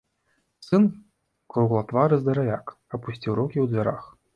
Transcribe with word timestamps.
Сын, 0.67 0.83
круглатвары 1.57 2.21
здаравяк, 2.25 2.77
апусціў 2.97 3.41
рукі 3.41 3.57
ў 3.67 3.77
дзвярах. 3.77 4.15